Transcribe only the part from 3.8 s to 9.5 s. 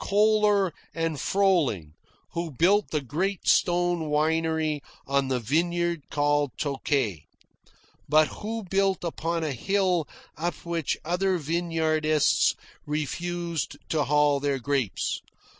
winery on the vineyard called Tokay, but who built upon a